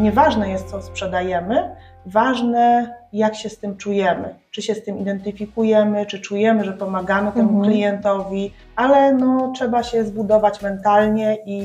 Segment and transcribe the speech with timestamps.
[0.00, 4.34] nieważne jest, co sprzedajemy, ważne, jak się z tym czujemy.
[4.50, 7.64] Czy się z tym identyfikujemy, czy czujemy, że pomagamy temu Mhm.
[7.72, 11.58] klientowi, ale no, trzeba się zbudować mentalnie i,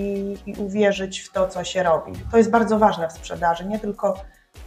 [0.45, 2.11] i uwierzyć w to, co się robi.
[2.31, 4.13] To jest bardzo ważne w sprzedaży, nie tylko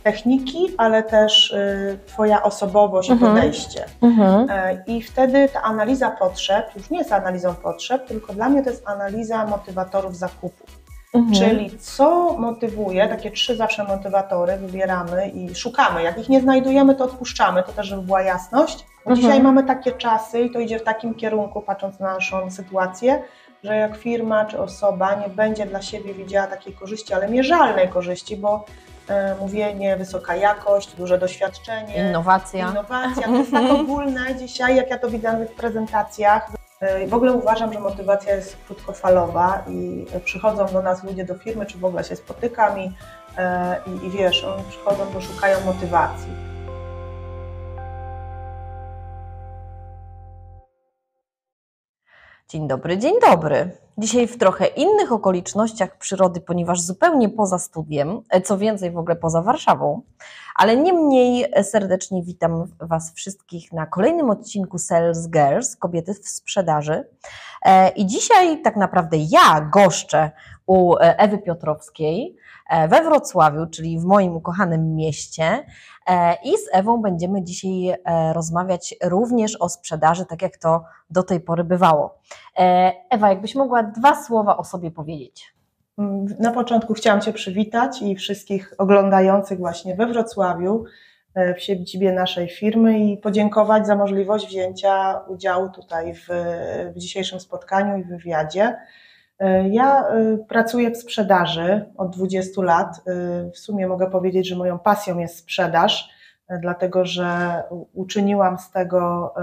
[0.03, 3.33] techniki, ale też y, Twoja osobowość Mhm.
[3.33, 3.85] i podejście.
[4.03, 4.47] Mhm.
[4.51, 8.71] E, I wtedy ta analiza potrzeb już nie jest analizą potrzeb, tylko dla mnie to
[8.71, 10.65] jest analiza motywatorów zakupu.
[11.15, 11.35] Mhm.
[11.35, 16.03] Czyli co motywuje, takie trzy zawsze motywatory wybieramy i szukamy.
[16.03, 18.87] Jak ich nie znajdujemy, to odpuszczamy, to też żeby była jasność.
[19.05, 19.17] Bo Mhm.
[19.17, 23.23] Dzisiaj mamy takie czasy i to idzie w takim kierunku, patrząc na naszą sytuację,
[23.65, 28.37] że jak firma czy osoba nie będzie dla siebie widziała takiej korzyści, ale mierzalnej korzyści,
[28.37, 28.65] bo
[29.09, 32.71] e, mówienie, wysoka jakość, duże doświadczenie, Innowacja.
[32.71, 36.58] Innowacja, to jest tak ogólne dzisiaj, jak ja to widzę w prezentacjach.
[36.81, 41.67] E, W ogóle uważam, że motywacja jest krótkofalowa i przychodzą do nas ludzie do firmy,
[41.67, 42.93] czy w ogóle się spotykam i,
[43.39, 46.48] e, i, i wiesz, oni przychodzą, bo szukają motywacji.
[52.51, 53.71] Dzień dobry, dzień dobry.
[53.99, 59.17] Dzisiaj w trochę innych okolicznościach przyrody, ponieważ zupełnie poza studiem, e, co więcej w ogóle
[59.17, 60.03] poza Warszawą,
[60.55, 67.05] ale niemniej serdecznie witam Was wszystkich na kolejnym odcinku Sales Girls, kobiety w sprzedaży.
[67.65, 70.31] E, I dzisiaj tak naprawdę ja goszczę
[70.67, 72.37] u e, Ewy Piotrowskiej
[72.89, 75.65] we Wrocławiu, czyli w moim ukochanym mieście.
[76.07, 81.23] E, I z Ewą będziemy dzisiaj e, rozmawiać również o sprzedaży, tak jak to do
[81.23, 82.19] tej pory bywało.
[82.59, 85.55] E, Ewa, jakbyś mogła dwa słowa o sobie powiedzieć.
[85.99, 90.85] Mm, Na początku chciałam Cię przywitać i wszystkich oglądających właśnie we Wrocławiu,
[91.35, 96.27] e, w siedzibie naszej firmy i podziękować za możliwość wzięcia udziału tutaj w,
[96.95, 98.77] w dzisiejszym spotkaniu i wywiadzie.
[99.39, 103.01] E, Ja e, pracuję w sprzedaży od 20 lat.
[103.07, 106.19] E, W sumie mogę powiedzieć, że moją pasją jest sprzedaż,
[106.61, 107.63] dlatego że
[107.95, 109.35] uczyniłam z tego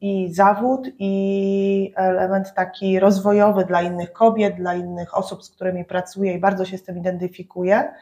[0.00, 6.34] i zawód, i element taki rozwojowy dla innych kobiet, dla innych osób, z którymi pracuję
[6.34, 7.92] i bardzo się z tym identyfikuję.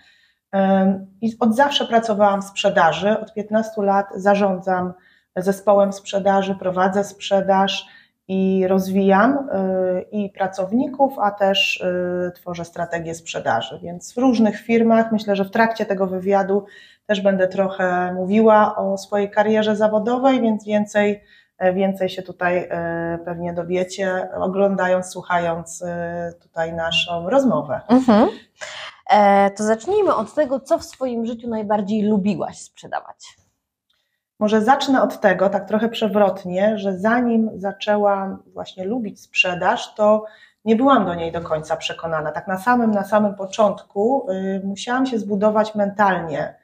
[1.21, 3.19] I od zawsze pracowałam w sprzedaży.
[3.21, 4.93] Od 15 lat zarządzam
[5.37, 7.87] zespołem sprzedaży, prowadzę sprzedaż
[8.28, 11.80] i rozwijam y, i pracowników, a też
[12.28, 13.80] y, tworzę strategię sprzedaży.
[13.82, 16.64] Więc w różnych firmach, myślę, że w trakcie tego wywiadu
[17.06, 21.22] też będę trochę mówiła o swojej karierze zawodowej, więc więcej,
[21.58, 27.80] e, więcej się tutaj e, pewnie dowiecie, oglądając, słuchając e, tutaj naszą rozmowę.
[27.88, 28.28] Mhm.
[29.56, 33.36] To zacznijmy od tego, co w swoim życiu najbardziej lubiłaś sprzedawać.
[34.41, 40.25] Może zacznę od tego, tak trochę przewrotnie, że zanim zaczęłam właśnie lubić sprzedaż, to
[40.65, 42.33] nie byłam do niej do końca przekonana.
[42.33, 46.55] Tak na samym, na samym początku y, musiałam się zbudować mentalnie.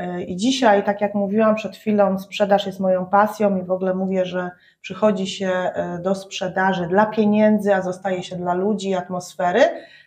[0.00, 3.94] Y, I dzisiaj, tak jak mówiłam przed chwilą, sprzedaż jest moją pasją i w ogóle
[3.94, 4.50] mówię, że
[4.80, 9.60] przychodzi się y, do sprzedaży dla pieniędzy, a zostaje się dla ludzi atmosfery.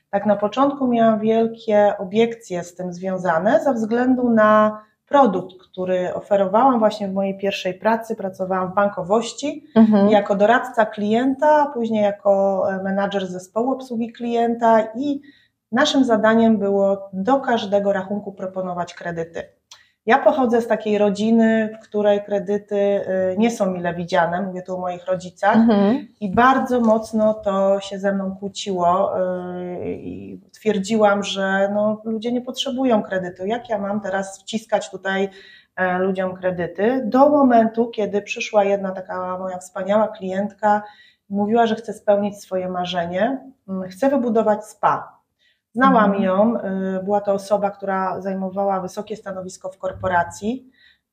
[0.09, 6.79] Tak na początku miałam wielkie obiekcje z tym związane ze względu na produkt, który oferowałam
[6.79, 8.15] właśnie w mojej pierwszej pracy.
[8.15, 10.09] Pracowałam w bankowości Mhm.
[10.09, 15.21] jako doradca klienta, później jako e, menadżer zespołu obsługi klienta i
[15.71, 19.58] naszym zadaniem było do każdego rachunku proponować kredyty.
[20.09, 24.75] Ja pochodzę z takiej rodziny, w której kredyty y, nie są mile widziane, mówię tu
[24.75, 26.07] o moich rodzicach, Mhm.
[26.21, 32.41] i bardzo mocno to się ze mną kłóciło yy, i twierdziłam, że no, ludzie nie
[32.41, 33.45] potrzebują kredytu.
[33.45, 35.29] Jak ja mam teraz wciskać tutaj
[35.75, 37.01] e, ludziom kredyty?
[37.05, 40.83] Do momentu, kiedy przyszła jedna taka moja wspaniała klientka
[41.29, 45.18] mówiła, że chce spełnić swoje marzenie, mm, chce wybudować spa.
[45.73, 46.23] Znałam Mhm.
[46.23, 46.57] ją,
[46.99, 50.71] y, była to osoba, która zajmowała wysokie stanowisko w korporacji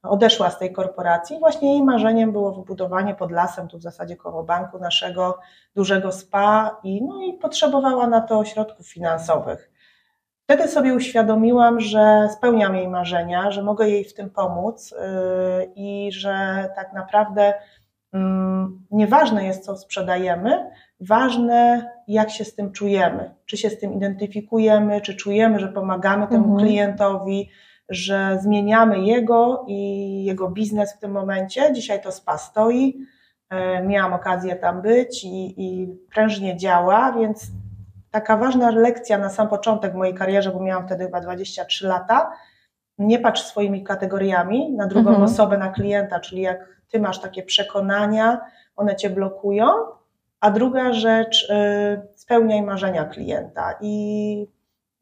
[0.08, 1.38] odeszła z tej korporacji.
[1.38, 5.38] Właśnie jej marzeniem było wybudowanie pod lasem, tu w zasadzie koło banku naszego
[5.74, 9.70] dużego spa i, no i potrzebowała na to środków finansowych.
[10.44, 16.12] Wtedy sobie uświadomiłam, że spełniam jej marzenia, że mogę jej w tym pomóc yy, i
[16.12, 17.54] że tak naprawdę
[18.12, 20.70] mm, nieważne jest, co sprzedajemy,
[21.00, 23.34] ważne, jak się z tym czujemy.
[23.46, 26.58] Czy się z tym identyfikujemy, czy czujemy, że pomagamy temu Mhm.
[26.58, 27.50] klientowi,
[27.88, 31.72] że zmieniamy jego i jego biznes w tym momencie.
[31.72, 32.98] Dzisiaj to spa stoi.
[33.50, 37.46] E, Miałam okazję tam być i, i prężnie działa, więc
[38.10, 42.30] taka ważna lekcja na sam początek mojej karierze, bo miałam wtedy chyba 23 lata.
[42.98, 45.24] Nie patrz swoimi kategoriami na drugą Mhm.
[45.24, 48.40] osobę, na klienta, czyli jak ty masz takie przekonania,
[48.76, 49.66] one cię blokują.
[50.40, 54.46] A druga rzecz, y, spełniaj marzenia klienta i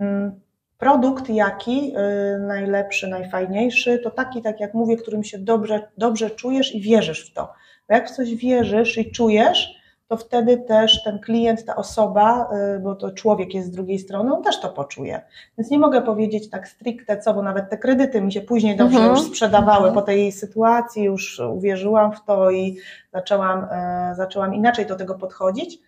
[0.00, 0.40] mm,
[0.78, 6.74] produkt jaki, y, najlepszy, najfajniejszy, to taki, tak jak mówię, którym się dobrze, dobrze czujesz
[6.74, 7.52] i wierzysz w to.
[7.88, 9.83] Bo jak w coś wierzysz i czujesz,
[10.16, 14.34] to wtedy też ten klient, ta osoba, y, bo to człowiek jest z drugiej strony,
[14.34, 15.22] on też to poczuje.
[15.58, 18.98] Więc nie mogę powiedzieć tak stricte co, bo nawet te kredyty mi się później dobrze
[18.98, 19.16] Mhm.
[19.16, 19.94] już sprzedawały Mhm.
[19.94, 22.76] po tej sytuacji, już uwierzyłam w to i
[23.12, 25.78] zaczęłam, e, zaczęłam inaczej do tego podchodzić,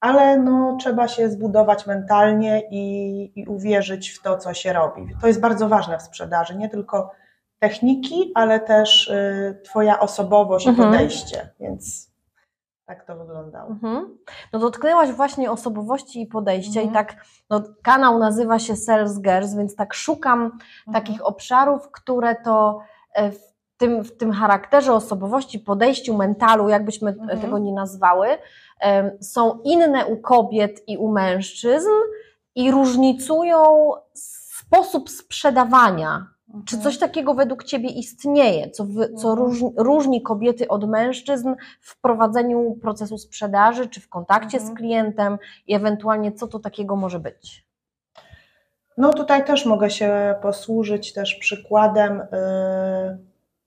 [0.00, 5.06] ale no, trzeba się zbudować mentalnie i, i uwierzyć w to, co się robi.
[5.20, 7.10] To jest bardzo ważne w sprzedaży, nie tylko
[7.58, 10.90] techniki, ale też y, Twoja osobowość i Mhm.
[10.92, 12.07] podejście, więc
[12.88, 13.70] tak to wyglądało.
[13.70, 14.18] Mhm.
[14.52, 16.90] No dotknęłaś właśnie osobowości i podejścia Mhm.
[16.90, 17.16] i tak,
[17.50, 20.60] no kanał nazywa się Sales Girls, więc tak szukam Mhm.
[20.92, 22.80] takich obszarów, które to
[23.14, 23.40] e, w
[23.76, 27.40] tym, w tym charakterze osobowości, podejściu, mentalu, jakbyśmy Mhm.
[27.40, 28.28] tego nie nazwały,
[29.20, 31.88] są inne u kobiet i u mężczyzn
[32.54, 36.26] i różnicują sposób sprzedawania.
[36.66, 39.38] Czy coś takiego według Ciebie istnieje, co, wy, co Mhm.
[39.38, 44.76] różni, różni kobiety od mężczyzn w prowadzeniu procesu sprzedaży, czy w kontakcie z Mhm.
[44.76, 47.66] klientem i ewentualnie co to takiego może być?
[48.96, 52.26] No tutaj też mogę się posłużyć też przykładem y,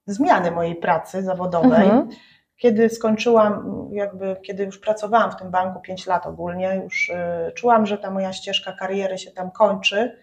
[0.05, 1.83] zmiany mojej pracy zawodowej.
[1.83, 2.09] Mhm.
[2.57, 7.85] Kiedy skończyłam, jakby kiedy już pracowałam w tym banku 5 lat ogólnie, już y, czułam,
[7.85, 10.17] że ta moja ścieżka kariery się tam kończy.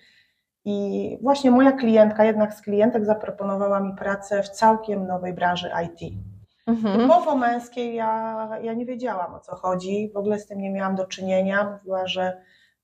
[0.70, 6.14] I właśnie moja klientka, jednak z klientek zaproponowała mi pracę w całkiem nowej branży IT.
[6.66, 7.00] Mhm.
[7.00, 10.96] Typowo męskiej ja, ja nie wiedziałam o co chodzi, w ogóle z tym nie miałam
[10.96, 11.70] do czynienia.
[11.70, 12.40] Mówiła, że,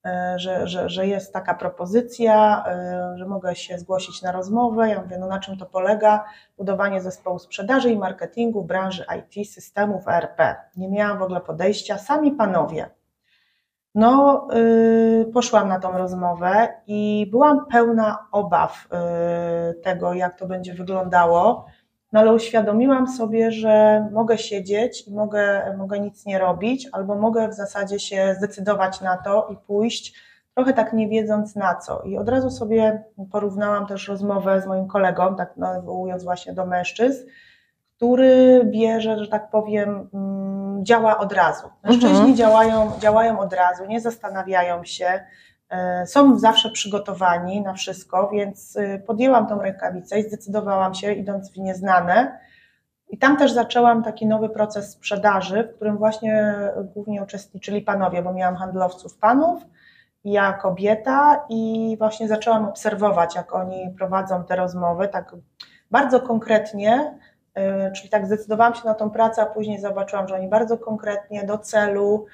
[0.06, 4.88] e, że, że, że jest taka propozycja, e, że mogę się zgłosić na rozmowę.
[4.88, 6.24] Ja mówię, no na czym to polega?
[6.58, 10.56] Budowanie zespołu sprzedaży i marketingu w branży IT, systemów ERP.
[10.76, 12.90] Nie miałam w ogóle podejścia, sami panowie.
[13.94, 20.74] No, y, poszłam na tą rozmowę i byłam pełna obaw y, tego, jak to będzie
[20.74, 21.66] wyglądało.
[22.12, 27.48] No ale uświadomiłam sobie, że mogę siedzieć i mogę, mogę nic nie robić, albo mogę
[27.48, 30.14] w zasadzie się zdecydować na to i pójść,
[30.54, 32.02] trochę tak nie wiedząc na co.
[32.02, 37.26] I od razu sobie porównałam też rozmowę z moim kolegą, tak nawołując właśnie do mężczyzn,
[37.96, 41.70] który bierze, że tak powiem, mm, działa od razu.
[41.84, 42.36] Mężczyźni Mhm.
[42.36, 45.24] działają, działają od razu, nie zastanawiają się,
[45.68, 51.52] e, są zawsze przygotowani na wszystko, więc y, podjęłam tą rękawicę i zdecydowałam się, idąc
[51.52, 52.38] w nieznane.
[53.08, 56.54] I tam też zaczęłam taki nowy proces sprzedaży, w którym właśnie
[56.94, 59.62] głównie uczestniczyli panowie, bo miałam handlowców panów,
[60.24, 65.36] ja kobieta i właśnie zaczęłam obserwować, jak oni prowadzą te rozmowy, tak
[65.90, 67.18] bardzo konkretnie,
[67.96, 71.58] czyli tak zdecydowałam się na tą pracę, a później zobaczyłam, że oni bardzo konkretnie do
[71.58, 72.26] celu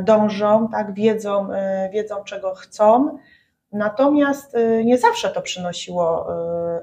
[0.00, 3.18] y, dążą, tak, wiedzą, y, wiedzą czego chcą.
[3.72, 6.28] Natomiast nie zawsze to przynosiło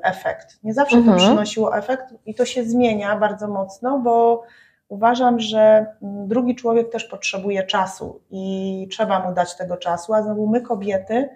[0.03, 0.59] efekt.
[0.63, 1.17] Nie zawsze Mhm.
[1.17, 4.43] to przynosiło efekt i to się zmienia bardzo mocno, bo
[4.87, 10.47] uważam, że drugi człowiek też potrzebuje czasu i trzeba mu dać tego czasu, a znowu
[10.47, 11.29] my kobiety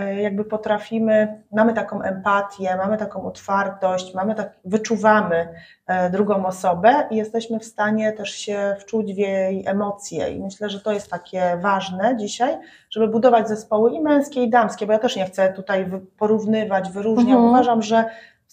[0.00, 5.48] jakby potrafimy, mamy taką empatię, mamy taką otwartość, mamy tak, wyczuwamy
[5.86, 10.70] e, drugą osobę i jesteśmy w stanie też się wczuć w jej emocje i myślę,
[10.70, 12.58] że to jest takie ważne dzisiaj,
[12.90, 15.86] żeby budować zespoły i męskie i damskie, bo ja też nie chcę tutaj
[16.18, 17.48] porównywać, wyróżniać, Mhm.
[17.48, 18.04] uważam, że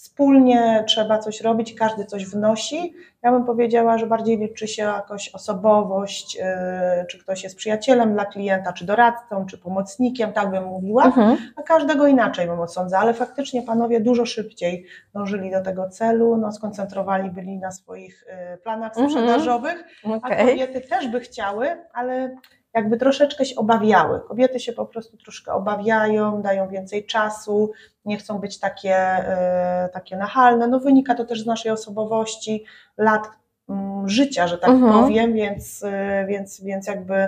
[0.02, 2.94] wspólnie trzeba coś robić, każdy coś wnosi.
[3.24, 6.44] Ja bym powiedziała, że bardziej liczy się jakoś osobowość, yy,
[7.10, 11.38] czy ktoś jest przyjacielem dla klienta, czy doradcą, czy pomocnikiem, tak bym mówiła, Mhm.
[11.56, 16.52] a każdego inaczej bym osądza, ale faktycznie panowie dużo szybciej dążyli do tego celu, no,
[16.52, 19.10] skoncentrowali byli na swoich yy, planach Mhm.
[19.10, 20.48] sprzedażowych, a Okej.
[20.48, 22.36] kobiety też by chciały, ale
[22.74, 24.20] jakby troszeczkę się obawiały.
[24.22, 27.72] Kobiety się po prostu troszkę obawiają, dają więcej czasu,
[28.06, 30.68] nie chcą być takie, e, takie nachalne.
[30.68, 32.66] No wynika to też z naszej osobowości,
[32.98, 33.28] lat
[33.70, 34.94] mm, życia, że tak Mhm.
[35.04, 37.28] powiem, więc, e, więc, więc jakby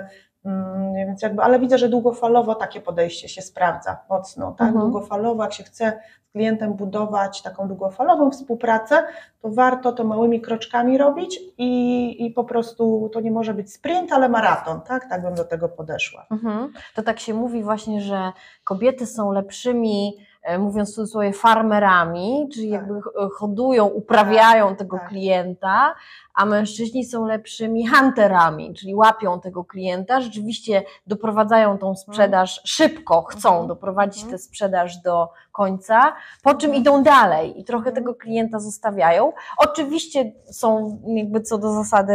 [0.96, 4.68] więc jakby, ale widzę, że długofalowo takie podejście się sprawdza mocno, tak?
[4.68, 4.90] Mhm.
[4.90, 9.02] Długofalowo, jak się chce z klientem budować taką długofalową współpracę,
[9.42, 14.12] to warto to małymi kroczkami robić i, i po prostu to nie może być sprint,
[14.12, 15.08] ale maraton, tak?
[15.08, 16.26] Tak bym do tego podeszła.
[16.30, 16.72] Mhm.
[16.94, 18.32] To tak się mówi właśnie, że
[18.64, 20.16] kobiety są lepszymi,
[20.58, 22.80] mówiąc w cudzysłowie, farmerami, czyli Tak.
[22.80, 25.08] jakby e, hodują, uprawiają tego tak.
[25.08, 25.94] klienta,
[26.34, 33.48] a mężczyźni są lepszymi hunterami, czyli łapią tego klienta, rzeczywiście doprowadzają tą sprzedaż szybko, chcą
[33.48, 33.68] Mhm.
[33.68, 34.30] doprowadzić Mhm.
[34.32, 37.94] tę sprzedaż do końca, po czym idą dalej i trochę Mhm.
[37.96, 39.32] tego klienta zostawiają.
[39.58, 42.14] Oczywiście są jakby co do zasady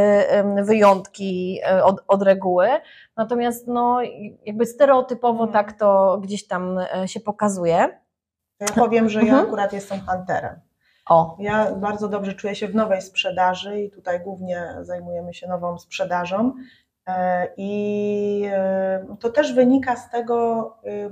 [0.63, 2.67] wyjątki e, od, od reguły,
[3.17, 3.99] natomiast no
[4.45, 5.51] jakby stereotypowo Mhm.
[5.53, 7.99] tak to gdzieś tam e, się pokazuje.
[8.59, 9.45] Ja powiem, że ja Mhm.
[9.47, 10.59] akurat jestem hunterem.
[11.09, 15.77] O, Ja bardzo dobrze czuję się w nowej sprzedaży i tutaj głównie zajmujemy się nową
[15.79, 16.53] sprzedażą.
[17.07, 21.09] E, I e, to też wynika z tego, e,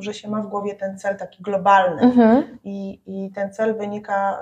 [0.00, 2.02] że się ma w głowie ten cel taki globalny.
[2.02, 2.58] mhm.
[2.64, 4.40] I, I ten cel wynika,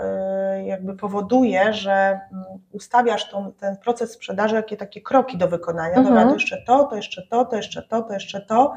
[0.64, 1.92] jakby powoduje, że
[2.32, 5.96] mm, ustawiasz tą, ten proces sprzedaży, jakie takie kroki do wykonania.
[5.96, 6.06] Mhm.
[6.06, 8.73] Dobra, to jeszcze to, to jeszcze to, to jeszcze to, to jeszcze to.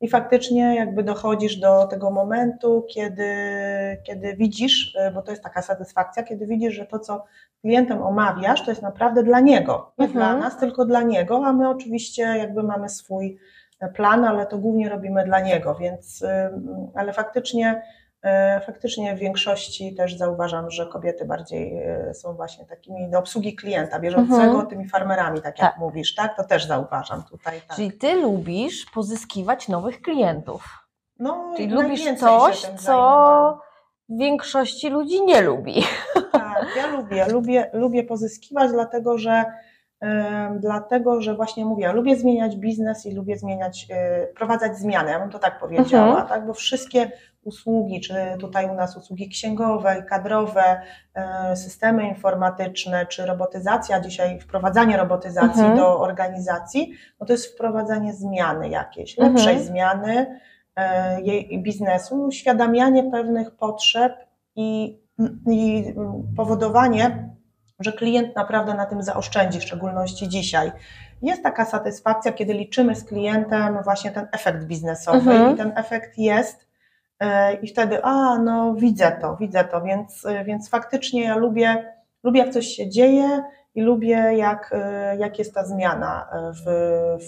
[0.00, 3.26] I faktycznie jakby dochodzisz do tego momentu, kiedy,
[4.06, 7.24] kiedy widzisz, y, bo to jest taka satysfakcja, kiedy widzisz, że to, co
[7.60, 9.92] klientem omawiasz, to jest naprawdę dla niego.
[9.98, 10.12] Nie Mhm.
[10.24, 13.38] dla nas, tylko dla niego, a my oczywiście jakby mamy swój
[13.94, 16.26] plan, ale to głównie robimy dla niego, więc, y,
[16.94, 17.82] ale faktycznie,
[18.66, 21.78] faktycznie w większości też zauważam, że kobiety bardziej
[22.10, 24.66] y, są właśnie takimi do obsługi klienta bieżącego, Mhm.
[24.66, 25.78] tymi farmerami, tak jak Tak.
[25.80, 26.36] mówisz, tak?
[26.36, 27.60] To też zauważam tutaj.
[27.68, 27.76] Tak.
[27.76, 30.64] Czyli ty lubisz pozyskiwać nowych klientów.
[31.18, 33.58] no, Czyli lubisz coś, co zajmowałam.
[34.08, 35.82] większości ludzi nie lubi.
[36.32, 39.44] Tak, ja lubię, lubię, lubię pozyskiwać, dlatego że
[40.60, 43.86] dlatego, że właśnie mówię, lubię zmieniać biznes i lubię zmieniać,
[44.32, 46.26] wprowadzać zmiany, ja bym to tak powiedziała, Mhm.
[46.28, 47.10] tak, bo wszystkie
[47.44, 50.80] usługi, czy tutaj u nas usługi księgowe, kadrowe,
[51.14, 55.76] e, systemy informatyczne, czy robotyzacja, dzisiaj wprowadzanie robotyzacji Mhm.
[55.76, 59.66] do organizacji, no to jest wprowadzanie zmiany jakiejś, lepszej Mhm.
[59.66, 60.40] zmiany
[60.76, 64.12] e, jej biznesu, uświadamianie pewnych potrzeb
[64.56, 64.98] i,
[65.50, 65.84] i
[66.36, 67.28] powodowanie,
[67.84, 70.72] że klient naprawdę na tym zaoszczędzi, w szczególności dzisiaj.
[71.22, 75.54] Jest taka satysfakcja, kiedy liczymy z klientem właśnie ten efekt biznesowy Mhm.
[75.54, 76.66] i ten efekt jest
[77.20, 81.92] e, i wtedy, a no widzę to, widzę to, więc, e, więc faktycznie ja lubię,
[82.22, 83.42] lubię jak coś się dzieje
[83.74, 86.66] i lubię jak, e, jak jest ta zmiana w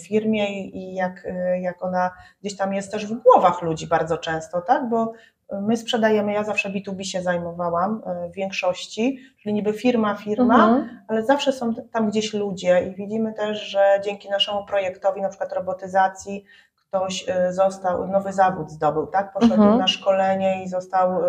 [0.07, 1.27] firmie i jak,
[1.61, 2.11] jak ona
[2.41, 5.13] gdzieś tam jest też w głowach ludzi bardzo często, tak, bo
[5.53, 11.01] my sprzedajemy, ja zawsze B2B się zajmowałam e, w większości, czyli niby firma, firma, Mhm.
[11.09, 15.53] ale zawsze są tam gdzieś ludzie i widzimy też, że dzięki naszemu projektowi, na przykład
[15.53, 16.45] robotyzacji,
[16.89, 19.33] ktoś y, został, nowy zawód zdobył, tak?
[19.33, 19.79] Poszedł Mhm.
[19.79, 21.25] na szkolenie i został,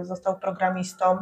[0.00, 1.18] y, został programistą,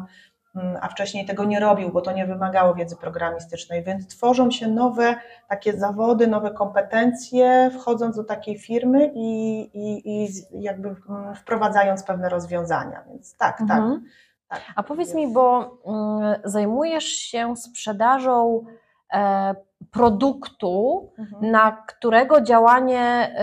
[0.81, 5.17] a wcześniej tego nie robił, bo to nie wymagało wiedzy programistycznej, więc tworzą się nowe
[5.49, 10.29] takie zawody, nowe kompetencje, wchodząc do takiej firmy i, i, i
[10.63, 13.79] jakby mm, wprowadzając pewne rozwiązania, więc tak, tak.
[13.79, 14.05] Mhm.
[14.49, 14.61] tak.
[14.77, 18.65] A powiedz mi, bo mm, zajmujesz się sprzedażą
[19.13, 19.55] e,
[19.91, 21.51] produktu, Mhm.
[21.51, 23.37] na którego działanie,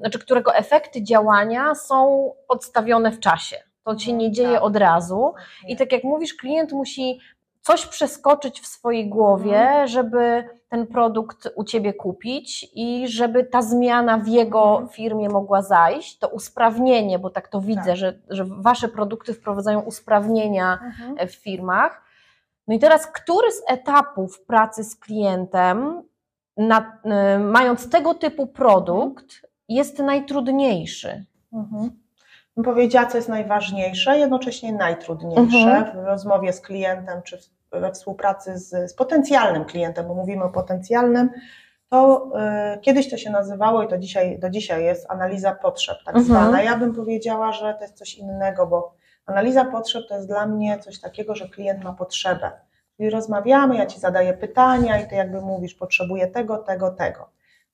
[0.00, 3.56] znaczy którego efekty działania są odstawione w czasie.
[3.86, 4.62] To się nie dzieje Tak.
[4.62, 5.34] od razu.
[5.68, 7.20] I tak jak mówisz, klient musi
[7.60, 9.88] coś przeskoczyć w swojej głowie, Mhm.
[9.88, 14.88] żeby ten produkt u ciebie kupić i żeby ta zmiana w jego Mhm.
[14.88, 17.96] firmie mogła zajść, to usprawnienie, bo tak to widzę, Tak.
[17.96, 21.28] że, że wasze produkty wprowadzają usprawnienia Mhm.
[21.28, 22.02] w firmach.
[22.68, 26.02] No i teraz, który z etapów pracy z klientem,
[26.56, 26.98] na,
[27.36, 29.26] y, mając tego typu produkt,
[29.68, 31.24] jest najtrudniejszy?
[31.52, 31.90] Mhm.
[32.56, 36.02] Bym powiedziała, co jest najważniejsze, jednocześnie najtrudniejsze Mhm.
[36.02, 37.38] w rozmowie z klientem, czy
[37.72, 41.30] we współpracy z, z potencjalnym klientem, bo mówimy o potencjalnym,
[41.90, 42.30] to
[42.76, 46.24] y, kiedyś to się nazywało i to dzisiaj, do dzisiaj jest analiza potrzeb, tak Mhm.
[46.24, 46.62] zwana.
[46.62, 48.94] Ja bym powiedziała, że to jest coś innego, bo
[49.26, 52.50] analiza potrzeb to jest dla mnie coś takiego, że klient ma potrzebę.
[52.96, 57.28] Czyli rozmawiamy, ja ci zadaję pytania i ty jakby mówisz, potrzebuję tego, tego, tego.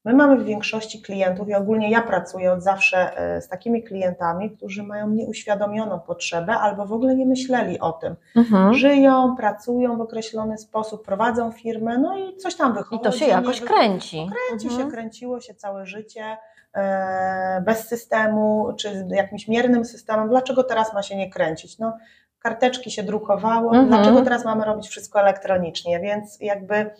[0.04, 4.50] My mamy w większości klientów i ogólnie ja pracuję od zawsze e, z takimi klientami,
[4.50, 8.16] którzy mają nieuświadomioną potrzebę albo w ogóle nie myśleli o tym.
[8.36, 8.74] Mhm.
[8.74, 13.02] Żyją, pracują w określony sposób, prowadzą firmę, no i coś tam I wychodzi.
[13.02, 14.30] to się jakoś wy- kręci.
[14.48, 14.84] Kręci Mhm.
[14.90, 16.36] się, kręciło się całe życie
[16.74, 20.28] e, bez systemu, czy jakimś miernym systemem.
[20.28, 21.78] Dlaczego teraz ma się nie kręcić?
[21.78, 21.96] No,
[22.38, 23.88] karteczki się drukowało, Mhm.
[23.88, 26.00] dlaczego teraz mamy robić wszystko elektronicznie?
[26.00, 26.90] Więc jakby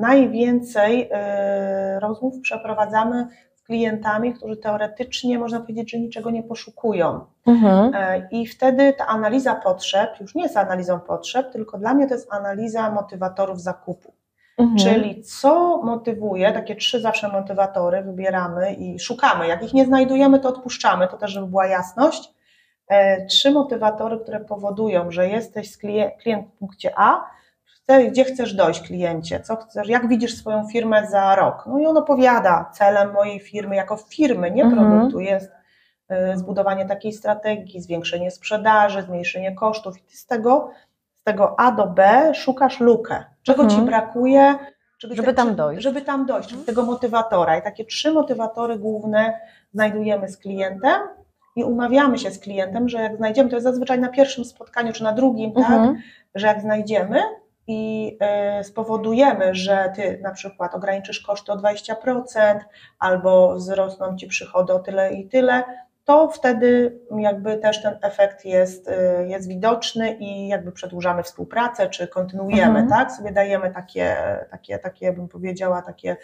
[0.00, 7.26] najwięcej e, rozmów przeprowadzamy z klientami, którzy teoretycznie można powiedzieć, że niczego nie poszukują.
[7.46, 7.94] Mhm.
[7.94, 12.14] E, I wtedy ta analiza potrzeb już nie jest analizą potrzeb, tylko dla mnie to
[12.14, 14.12] jest analiza motywatorów zakupu.
[14.58, 14.78] Mhm.
[14.78, 19.46] Czyli co motywuje, takie trzy zawsze motywatory wybieramy i szukamy.
[19.46, 22.34] Jak ich nie znajdujemy, to odpuszczamy, to też, żeby była jasność.
[22.88, 25.78] E, Trzy motywatory, które powodują, że jesteś
[26.22, 27.24] klient w punkcie A,
[28.10, 31.64] gdzie chcesz dojść kliencie, co chcesz, jak widzisz swoją firmę za rok.
[31.66, 34.90] No i on opowiada, celem mojej firmy jako firmy, nie Mhm.
[34.90, 35.50] produktu jest
[36.34, 40.70] y, zbudowanie takiej strategii, zwiększenie sprzedaży, zmniejszenie kosztów i ty z tego,
[41.20, 43.24] z tego A do B szukasz lukę.
[43.42, 43.80] Czego Mhm.
[43.80, 44.54] ci brakuje,
[45.16, 45.82] Żeby tam dojść.
[45.82, 47.56] Żeby tam dojść, czyli tego motywatora.
[47.58, 49.40] I takie trzy motywatory główne
[49.72, 51.00] znajdujemy z klientem
[51.56, 55.04] i umawiamy się z klientem, że jak znajdziemy, to jest zazwyczaj na pierwszym spotkaniu czy
[55.04, 55.96] na drugim, tak, Mhm.
[56.34, 57.20] że jak znajdziemy
[57.66, 61.94] i e, spowodujemy, że ty na przykład ograniczysz koszty o 20%
[62.98, 65.64] albo wzrosną ci przychody o tyle i tyle,
[66.04, 72.08] to wtedy jakby też ten efekt jest, e, jest widoczny i jakby przedłużamy współpracę, czy
[72.08, 72.88] kontynuujemy, Mhm.
[72.88, 73.12] tak?
[73.12, 74.16] Sobie dajemy takie,
[74.50, 76.16] takie, takie, bym powiedziała, takie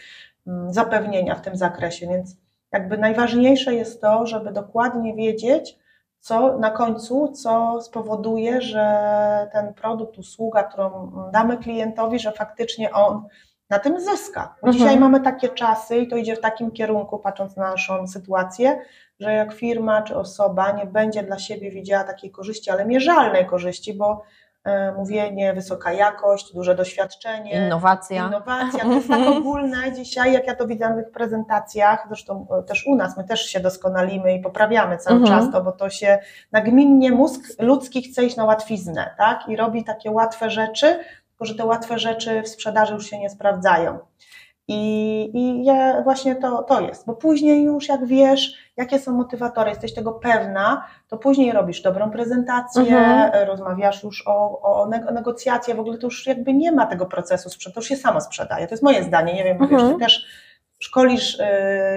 [0.46, 2.36] mm, zapewnienia w tym zakresie, więc
[2.72, 5.78] jakby najważniejsze jest to, żeby dokładnie wiedzieć,
[6.22, 8.86] co na końcu, co spowoduje, że
[9.52, 13.22] ten produkt, usługa, którą damy klientowi, że faktycznie on
[13.70, 14.54] na tym zyska.
[14.62, 14.72] Bo Mhm.
[14.72, 18.78] dzisiaj mamy takie czasy i to idzie w takim kierunku, patrząc na naszą sytuację,
[19.20, 23.94] że jak firma czy osoba nie będzie dla siebie widziała takiej korzyści, ale mierzalnej korzyści,
[23.94, 24.22] bo
[24.96, 28.26] mówienie, wysoka jakość, duże doświadczenie, Innowacja.
[28.26, 32.62] Innowacja, to jest tak ogólne dzisiaj, jak ja to widzę na tych prezentacjach, zresztą e,
[32.62, 35.40] też u nas, my też się doskonalimy i poprawiamy cały Mhm.
[35.40, 36.18] czas to, bo to się
[36.52, 39.48] nagminnie mózg ludzki chce iść na łatwiznę, tak?
[39.48, 40.98] I robi takie łatwe rzeczy,
[41.30, 43.98] tylko że te łatwe rzeczy w sprzedaży już się nie sprawdzają.
[44.68, 49.70] I, i ja właśnie to, to jest, bo później już jak wiesz, jakie są motywatory,
[49.70, 53.48] jesteś tego pewna, to później robisz dobrą prezentację, Mhm.
[53.48, 57.50] rozmawiasz już o, o neg- negocjacje, w ogóle to już jakby nie ma tego procesu
[57.50, 58.66] sprzedaży, to już się samo sprzedaje.
[58.66, 59.92] To jest moje zdanie, nie wiem, bo wiesz, Mhm.
[59.98, 60.26] ty też
[60.78, 61.44] szkolisz, y,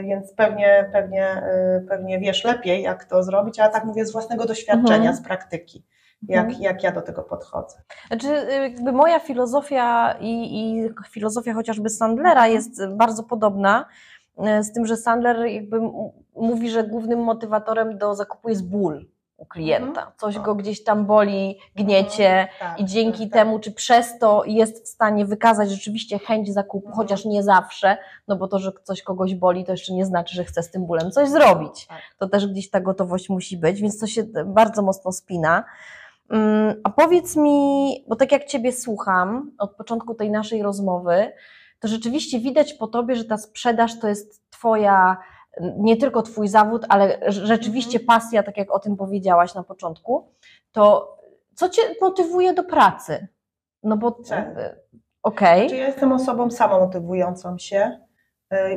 [0.04, 1.44] więc pewnie, pewnie,
[1.84, 5.16] y, pewnie wiesz lepiej, jak to zrobić, a ja tak mówię z własnego doświadczenia, Mhm.
[5.16, 5.84] z praktyki,
[6.28, 6.64] jak, Mhm.
[6.64, 7.78] jak ja do tego podchodzę.
[8.08, 8.28] Znaczy,
[8.62, 13.86] jakby moja filozofia i, i filozofia chociażby Sandlera jest bardzo podobna,
[14.60, 15.80] y, z tym, że Sandler jakby
[16.36, 19.06] mówi, że głównym motywatorem do zakupu jest ból
[19.38, 19.88] u klienta.
[20.02, 20.08] Mhm.
[20.18, 23.34] Coś go gdzieś tam boli, gniecie Tak, i dzięki tak, tak.
[23.42, 26.96] temu, czy przez to jest w stanie wykazać rzeczywiście chęć zakupu, Mhm.
[26.96, 30.44] chociaż nie zawsze, no bo to, że coś kogoś boli, to jeszcze nie znaczy, że
[30.44, 31.88] chce z tym bólem coś zrobić.
[31.88, 31.98] Tak.
[32.18, 35.64] To też gdzieś ta gotowość musi być, więc to się bardzo mocno spina.
[36.30, 41.32] Mm, A powiedz mi, bo tak jak Ciebie słucham od początku tej naszej rozmowy,
[41.80, 45.18] to rzeczywiście widać po Tobie, że ta sprzedaż to jest Twoja,
[45.78, 48.06] nie tylko Twój zawód, ale rzeczywiście Mhm.
[48.08, 50.28] pasja, tak jak o tym powiedziałaś na początku.
[50.72, 51.16] To
[51.56, 53.28] co Cię motywuje do pracy?
[53.84, 54.56] No bo, Cel.
[55.24, 58.05] okej, Znaczy ja jestem osobą samomotywującą się.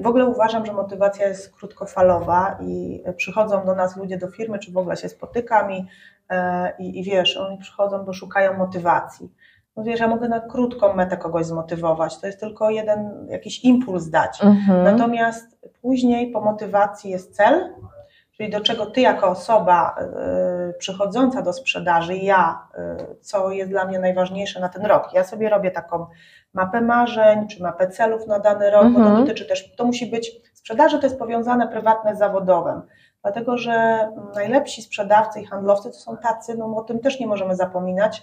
[0.02, 4.72] W ogóle uważam, że motywacja jest krótkofalowa i przychodzą do nas ludzie do firmy, czy
[4.72, 5.86] w ogóle się spotykam i,
[6.30, 9.32] e, i, i wiesz, oni przychodzą, bo szukają motywacji.
[9.76, 14.08] No wiesz, ja mogę na krótką metę kogoś zmotywować, to jest tylko jeden jakiś impuls
[14.08, 14.44] dać.
[14.44, 14.84] Mhm.
[14.84, 17.74] Natomiast później po motywacji jest cel,
[18.38, 19.96] czyli do czego ty jako osoba
[20.70, 22.68] y, przychodząca do sprzedaży, ja,
[23.10, 25.08] y, co jest dla mnie najważniejsze na ten rok.
[25.12, 26.06] Ja sobie robię taką
[26.52, 29.24] mapę marzeń, czy mapę celów na dany rok, bo to Mhm.
[29.24, 32.82] dotyczy też, to musi być, sprzedaży to jest powiązane prywatne z zawodowym.
[33.22, 37.56] Dlatego, że najlepsi sprzedawcy i handlowcy to są tacy, no o tym też nie możemy
[37.56, 38.22] zapominać,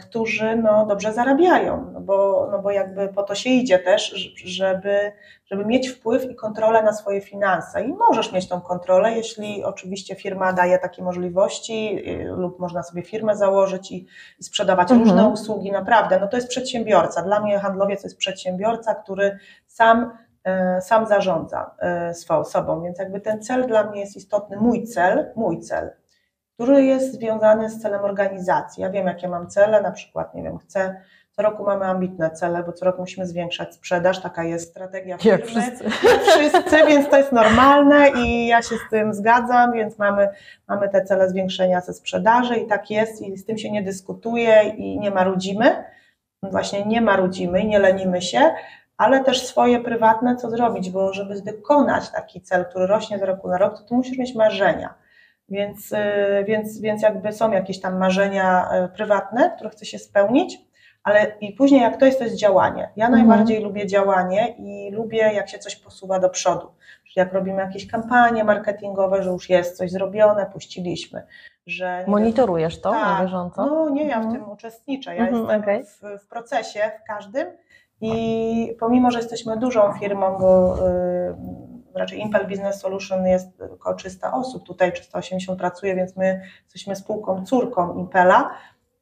[0.00, 5.12] którzy no, dobrze zarabiają, no bo, no bo jakby po to się idzie też, żeby,
[5.46, 7.82] żeby mieć wpływ i kontrolę na swoje finanse.
[7.84, 13.02] I możesz mieć tą kontrolę, jeśli oczywiście firma daje takie możliwości y, lub można sobie
[13.02, 14.06] firmę założyć i,
[14.38, 15.00] i sprzedawać Mhm.
[15.00, 16.20] różne usługi, naprawdę.
[16.20, 17.22] No to jest przedsiębiorca.
[17.22, 20.10] Dla mnie handlowiec to jest przedsiębiorca, który sam,
[20.44, 24.84] e, sam zarządza e, swoją sobą, więc jakby ten cel dla mnie jest istotny, mój
[24.84, 26.01] cel, mój cel
[26.54, 28.82] który jest związany z celem organizacji.
[28.82, 32.62] Ja wiem, jakie mam cele, na przykład, nie wiem, chcę, co roku mamy ambitne cele,
[32.62, 35.38] bo co roku musimy zwiększać sprzedaż, taka jest strategia firmy.
[35.38, 35.90] jak wszyscy.
[36.30, 40.28] Wszyscy, więc to jest normalne i ja się z tym zgadzam, więc mamy,
[40.68, 44.62] mamy te cele zwiększenia ze sprzedaży i tak jest i z tym się nie dyskutuje
[44.62, 45.84] i nie marudzimy.
[46.42, 48.40] Właśnie nie marudzimy i nie lenimy się,
[48.96, 53.48] ale też swoje prywatne co zrobić, bo żeby wykonać taki cel, który rośnie z roku
[53.48, 54.94] na rok, to ty musisz mieć marzenia.
[55.48, 55.96] Więc, y,
[56.46, 60.58] więc, więc jakby są jakieś tam marzenia y, prywatne, które chce się spełnić,
[61.04, 62.88] ale i później jak to jest, to jest działanie.
[62.96, 63.26] Ja Mhm.
[63.28, 66.66] najbardziej lubię działanie i lubię jak się coś posuwa do przodu.
[67.04, 71.22] Czyli jak robimy jakieś kampanie marketingowe, że już jest coś zrobione, puściliśmy.
[71.66, 73.22] Że Monitorujesz to na Tak.
[73.22, 73.66] bieżąco?
[73.66, 74.42] no nie, ja w Mhm.
[74.42, 75.16] tym uczestniczę.
[75.16, 75.84] Ja Mhm, jestem okej.
[75.84, 77.46] w, w procesie, w każdym
[78.00, 81.34] i pomimo, że jesteśmy dużą firmą, bo y,
[81.94, 87.46] raczej Impel Business Solution jest około 300 osób, tutaj 380 pracuje, więc my jesteśmy spółką
[87.46, 88.50] córką Impela,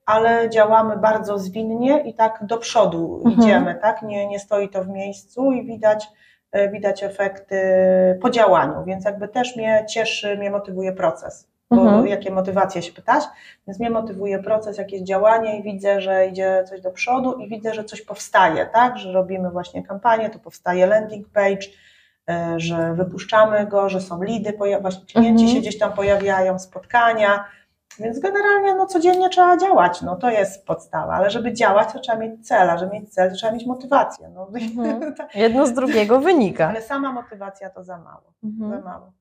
[0.06, 3.34] ale działamy bardzo zwinnie i tak do przodu Mhm.
[3.40, 4.02] idziemy, tak?
[4.02, 6.08] Nie, nie stoi to w miejscu i widać,
[6.52, 7.56] e, widać efekty
[8.22, 11.50] po działaniu, więc jakby też mnie cieszy, mnie motywuje proces.
[11.72, 12.06] Bo Mhm.
[12.06, 13.24] jakie motywacje się pytać,
[13.66, 17.74] więc mnie motywuje proces, jakieś działanie i widzę, że idzie coś do przodu i widzę,
[17.74, 18.98] że coś powstaje, tak?
[18.98, 21.66] Że robimy właśnie kampanię, to powstaje landing page,
[22.56, 25.48] że wypuszczamy go, że są lidy, właśnie klienci Mhm.
[25.48, 27.44] się gdzieś tam pojawiają, spotkania,
[27.98, 32.18] więc generalnie no, codziennie trzeba działać, no to jest podstawa, ale żeby działać, to trzeba
[32.18, 34.28] mieć cel, a żeby mieć cel, to trzeba mieć motywację.
[34.28, 34.48] No.
[34.78, 35.14] Mhm.
[35.34, 36.68] Jedno z drugiego wynika.
[36.68, 38.70] ale sama motywacja to za mało, Mhm.
[38.70, 39.12] za mało.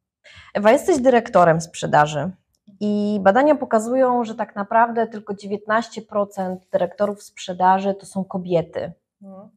[0.54, 2.32] Ewa, jesteś dyrektorem sprzedaży
[2.80, 8.92] i badania pokazują, że tak naprawdę tylko 19% dyrektorów sprzedaży to są kobiety.
[9.24, 9.50] Mhm.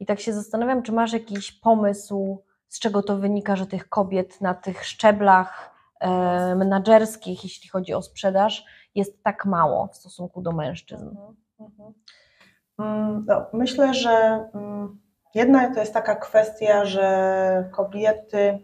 [0.00, 4.40] I tak się zastanawiam, czy masz jakiś pomysł, z czego to wynika, że tych kobiet
[4.40, 10.52] na tych szczeblach e, menadżerskich, jeśli chodzi o sprzedaż, jest tak mało w stosunku do
[10.52, 11.08] mężczyzn.
[11.08, 11.92] Mhm, mhm.
[12.78, 15.00] Mm, No, myślę, że mm,
[15.34, 18.58] jedna to jest taka kwestia, że kobiety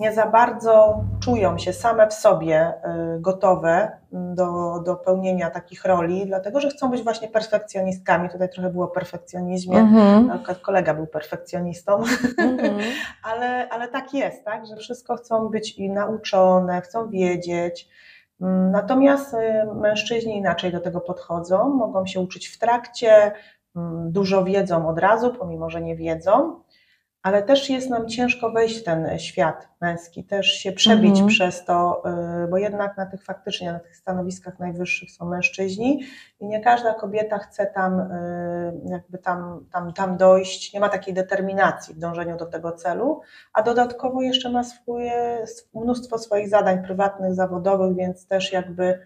[0.00, 2.72] nie za bardzo czują się same w sobie
[3.16, 8.28] y, gotowe mm, do, do pełnienia takich roli, dlatego że chcą być właśnie perfekcjonistkami.
[8.28, 9.78] Tutaj trochę było o perfekcjonizmie.
[9.78, 10.38] Mhm.
[10.62, 12.02] Kolega był perfekcjonistą,
[12.38, 12.78] Mhm.
[13.30, 17.88] ale, ale tak jest, tak, że wszystko chcą być i nauczone, chcą wiedzieć.
[18.40, 19.38] Mm, Natomiast y,
[19.74, 23.32] mężczyźni inaczej do tego podchodzą, mogą się uczyć w trakcie,
[23.76, 26.60] mm, dużo wiedzą od razu, pomimo że nie wiedzą,
[27.22, 31.28] ale też jest nam ciężko wejść w ten świat męski, też się przebić Mhm.
[31.28, 32.02] przez to,
[32.44, 36.02] y, bo jednak na tych faktycznie, na tych stanowiskach najwyższych są mężczyźni
[36.40, 41.14] i nie każda kobieta chce tam y, jakby tam, tam, tam dojść, nie ma takiej
[41.14, 43.20] determinacji w dążeniu do tego celu,
[43.52, 48.98] a dodatkowo jeszcze ma swoje, mnóstwo swoich zadań prywatnych, zawodowych, więc też jakby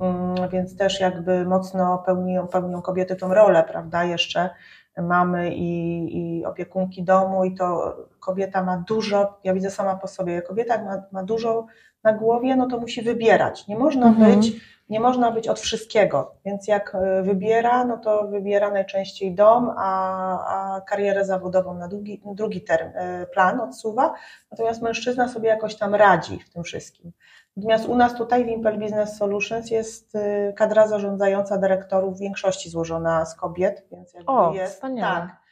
[0.00, 4.50] mm, więc też jakby mocno pełnią, pełnią kobiety tą rolę, prawda, jeszcze
[4.98, 10.32] mamy i, i opiekunki domu i to kobieta ma dużo, ja widzę sama po sobie,
[10.32, 11.66] jak kobieta ma, ma dużo
[12.04, 13.68] na głowie, no to musi wybierać.
[13.68, 14.40] Nie można Mhm.
[14.40, 14.52] być,
[14.88, 20.76] nie można być od wszystkiego, więc jak y, wybiera, no to wybiera najczęściej dom, a,
[20.76, 24.14] a karierę zawodową na drugi, drugi term, y, plan odsuwa,
[24.50, 27.12] natomiast mężczyzna sobie jakoś tam radzi w tym wszystkim.
[27.56, 32.70] Natomiast u nas tutaj w Impel Business Solutions jest y, kadra zarządzająca dyrektorów w większości
[32.70, 35.20] złożona z kobiet, więc jakby O, jest wspaniale.
[35.20, 35.42] tak.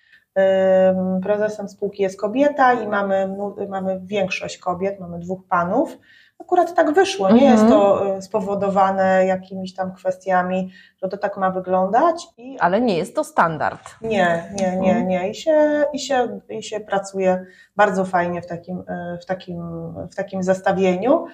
[1.23, 3.37] Prezesem spółki jest kobieta i mamy,
[3.69, 5.99] mamy większość kobiet, mamy dwóch panów.
[6.39, 7.53] Akurat tak wyszło, nie Mhm.
[7.53, 12.99] jest to y, spowodowane jakimiś tam kwestiami, że to tak ma wyglądać i Ale nie
[12.99, 13.81] jest to standard.
[14.03, 15.09] nie, nie, nie, Mhm.
[15.09, 15.31] nie.
[15.31, 19.63] I się, i się, i się pracuje bardzo fajnie w takim, e, w takim,
[20.11, 21.27] w takim zestawieniu.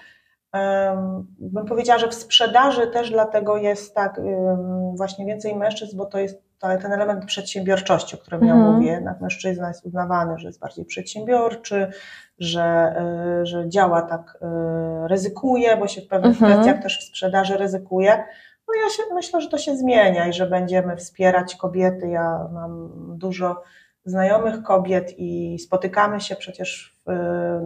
[1.39, 4.21] Bym powiedziała, że w sprzedaży też dlatego jest tak
[4.95, 8.75] właśnie więcej mężczyzn, bo to jest ten element przedsiębiorczości, o którym ja Mhm.
[8.75, 8.87] mówię.
[8.91, 11.91] Jednak mężczyzna jest uznawany, że jest bardziej przedsiębiorczy,
[12.39, 16.53] że, e, że działa tak, e, ryzykuje, bo się w pewnych Mhm.
[16.53, 18.25] kwestiach też w sprzedaży ryzykuje.
[18.69, 22.09] No ja się, myślę, że to się zmienia i że będziemy wspierać kobiety.
[22.09, 23.63] Ja mam dużo
[24.05, 27.11] znajomych kobiet i spotykamy się przecież w,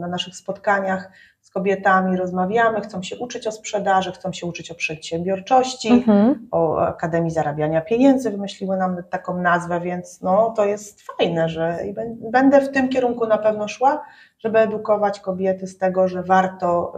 [0.00, 1.10] na naszych spotkaniach
[1.50, 6.48] z kobietami, rozmawiamy, chcą się uczyć o sprzedaży, chcą się uczyć o przedsiębiorczości, Mhm.
[6.50, 11.78] o Akademii Zarabiania Pieniędzy, wymyśliły nam taką nazwę, więc no, to jest fajne, że
[12.32, 14.02] będę w tym kierunku na pewno szła,
[14.38, 16.92] żeby edukować kobiety z tego, że warto,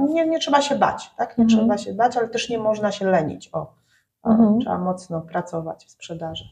[0.00, 1.38] nie, nie trzeba się bać, tak?
[1.38, 1.60] Nie Mhm.
[1.60, 3.50] trzeba się bać, ale też nie można się lenić.
[3.52, 3.58] O,
[4.22, 4.60] o, Mhm.
[4.60, 6.44] Trzeba mocno pracować w sprzedaży.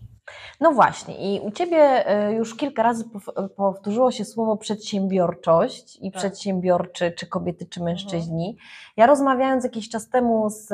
[0.61, 6.13] No właśnie, i u Ciebie e, już kilka razy pow- powtórzyło się słowo przedsiębiorczość i
[6.13, 6.19] Tak.
[6.21, 8.57] przedsiębiorczy, czy kobiety, czy mężczyźni.
[8.97, 10.69] Ja rozmawiając jakiś czas temu z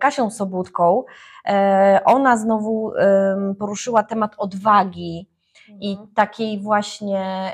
[0.00, 1.04] Kasią Sobótką,
[1.48, 2.92] e, ona znowu
[3.58, 5.28] poruszyła temat odwagi
[5.80, 6.08] i Mhm.
[6.14, 7.52] takiej właśnie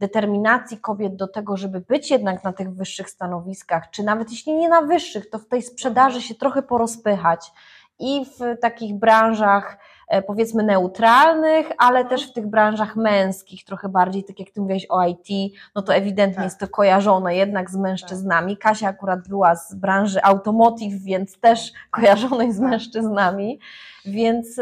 [0.00, 4.68] determinacji kobiet do tego, żeby być jednak na tych wyższych stanowiskach, czy nawet jeśli nie
[4.68, 7.52] na wyższych, to w tej sprzedaży się trochę porozpychać
[7.98, 9.78] i w takich branżach e,
[10.26, 15.06] powiedzmy neutralnych, ale też w tych branżach męskich, trochę bardziej, tak jak ty mówiłaś o
[15.06, 16.44] IT, no to ewidentnie Tak.
[16.44, 18.56] jest to kojarzone jednak z mężczyznami.
[18.56, 22.70] Kasia akurat była z branży automotive, więc też kojarzonej z Tak.
[22.70, 23.60] mężczyznami.
[24.04, 24.60] Więc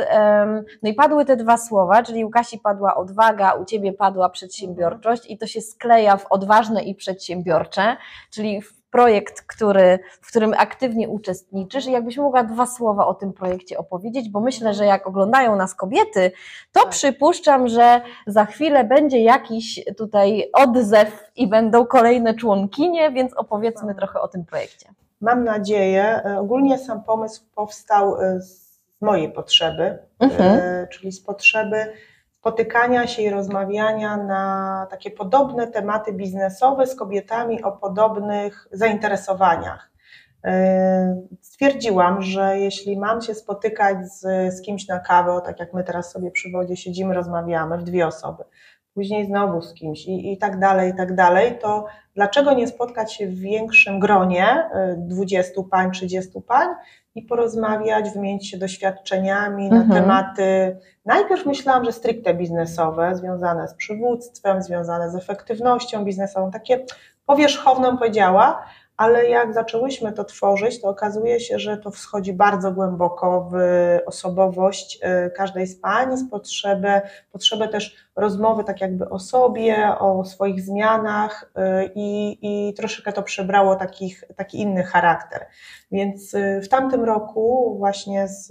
[0.83, 5.31] no i padły te dwa słowa, czyli u Kasi padła odwaga, u ciebie padła przedsiębiorczość
[5.31, 7.97] i to się skleja w odważne i przedsiębiorcze,
[8.31, 11.87] czyli w projekt, który, w którym aktywnie uczestniczysz.
[11.87, 15.75] I jakbyś mogła dwa słowa o tym projekcie opowiedzieć, bo myślę, że jak oglądają nas
[15.75, 16.31] kobiety,
[16.73, 16.89] to Tak.
[16.91, 23.97] przypuszczam, że za chwilę będzie jakiś tutaj odzew i będą kolejne członkinie, więc opowiedzmy Tak.
[23.97, 24.89] trochę o tym projekcie.
[25.21, 30.59] mam nadzieję, e, ogólnie sam pomysł powstał e, z mojej potrzeby, Mhm.
[30.63, 31.93] e, czyli z potrzeby
[32.45, 39.91] spotykania się i rozmawiania na takie podobne tematy biznesowe z kobietami o podobnych zainteresowaniach.
[40.45, 44.21] E, Stwierdziłam, że jeśli mam się spotykać z,
[44.55, 48.07] z kimś na kawę, tak jak my teraz sobie przy wodzie siedzimy, rozmawiamy w dwie
[48.07, 48.45] osoby,
[48.95, 53.13] później znowu z kimś i, i tak dalej, i tak dalej, to dlaczego nie spotkać
[53.13, 56.69] się w większym gronie, y, 20 pań, 30 pań
[57.15, 60.03] i porozmawiać, wymienić się doświadczeniami na Mhm.
[60.03, 66.85] tematy, najpierw myślałam, że stricte biznesowe, związane z przywództwem, związane z efektywnością biznesową, takie
[67.27, 68.65] powierzchowną powiedziała,
[68.97, 73.57] ale jak zaczęłyśmy to tworzyć, to okazuje się, że to wschodzi bardzo głęboko w
[74.07, 77.03] osobowość y, każdej z pań, z potrzebę,
[77.33, 83.23] potrzebę też rozmowy tak jakby o sobie, o swoich zmianach y, i, i troszeczkę to
[83.23, 85.47] przybrało takich, taki inny charakter.
[85.93, 88.47] Więc y, w tamtym roku właśnie z,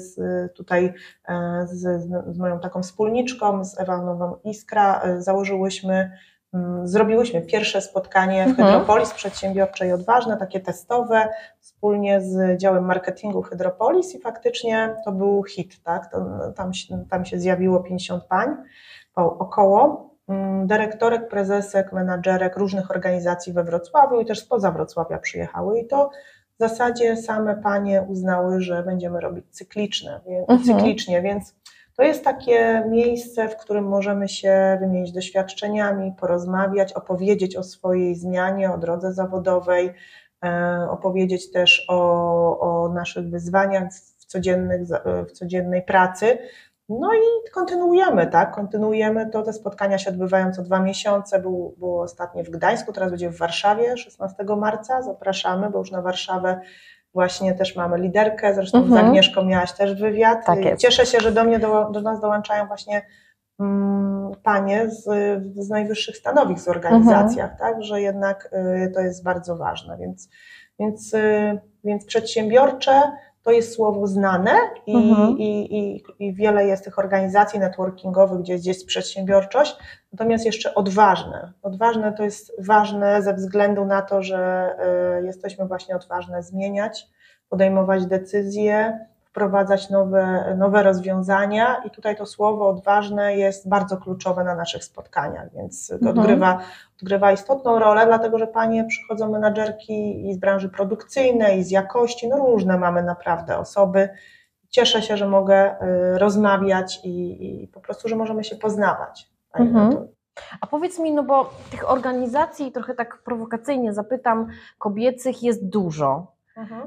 [0.00, 0.16] z
[0.54, 0.94] tutaj
[1.64, 2.02] z,
[2.34, 6.10] z moją taką wspólniczką, z Ewanową Iskra, założyłyśmy
[6.84, 8.68] Zrobiłyśmy pierwsze spotkanie w Mhm.
[8.68, 11.28] Hydropolis Przedsiębiorcze i Odważne, takie testowe,
[11.60, 16.10] wspólnie z działem marketingu Hydropolis i faktycznie to był hit, tak?
[16.56, 18.56] Tam, się- tam się zjawiło 50 pań
[19.14, 20.10] po, około.
[20.28, 26.10] Mm, Dyrektorek, prezesek, menadżerek różnych organizacji we Wrocławiu i też spoza Wrocławia przyjechały i to
[26.56, 30.62] w zasadzie same panie uznały, że będziemy robić cykliczne, wie- Mhm.
[30.64, 31.54] cyklicznie, więc
[32.00, 38.72] to jest takie miejsce, w którym możemy się wymienić doświadczeniami, porozmawiać, opowiedzieć o swojej zmianie,
[38.72, 39.92] o drodze zawodowej,
[40.44, 46.38] e, opowiedzieć też o, o naszych wyzwaniach w, codziennych, za- w codziennej pracy.
[46.88, 48.54] No i kontynuujemy, tak?
[48.54, 49.42] Kontynuujemy to.
[49.42, 51.38] Te spotkania się odbywają co dwa miesiące.
[51.38, 55.02] Był, było ostatnie w Gdańsku, teraz będzie w Warszawie 16 marca.
[55.02, 56.60] Zapraszamy, bo już na Warszawę
[57.14, 58.54] właśnie też mamy liderkę.
[58.54, 59.02] Zresztą Mhm.
[59.02, 60.46] z Agnieszką miałaś też wywiad.
[60.46, 60.82] Tak jest.
[60.82, 63.02] Cieszę się, że do mnie, do, do nas dołączają właśnie
[63.60, 65.04] mm, panie z,
[65.56, 67.82] z najwyższych stanowisk w organizacjach, tak?
[67.82, 69.96] Że jednak y, to jest bardzo ważne.
[69.98, 70.28] Więc,
[70.78, 73.02] więc, y, więc przedsiębiorcze
[73.42, 74.52] to jest słowo znane
[74.86, 75.38] i, Mhm.
[75.38, 79.76] i, i, i wiele jest tych organizacji networkingowych, gdzie gdzie jest przedsiębiorczość,
[80.12, 81.52] natomiast jeszcze odważne.
[81.62, 84.70] Odważne to jest ważne ze względu na to, że
[85.20, 87.06] y, jesteśmy właśnie odważne zmieniać,
[87.48, 94.54] podejmować decyzje, wprowadzać nowe, nowe rozwiązania i tutaj to słowo odważne jest bardzo kluczowe na
[94.54, 96.18] naszych spotkaniach, więc to Mhm.
[96.18, 96.58] odgrywa,
[97.02, 102.28] odgrywa istotną rolę, dlatego że panie przychodzą menadżerki i z branży produkcyjnej, i z jakości,
[102.28, 104.08] no różne mamy naprawdę osoby.
[104.68, 109.30] Cieszę się, że mogę y, rozmawiać i, i po prostu, że możemy się poznawać.
[109.54, 110.08] Mhm.
[110.60, 114.46] A powiedz mi, no bo tych organizacji, trochę tak prowokacyjnie zapytam,
[114.78, 116.26] kobiecych jest dużo.